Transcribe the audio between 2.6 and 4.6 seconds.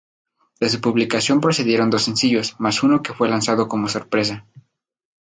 uno que fue lanzado como sorpresa.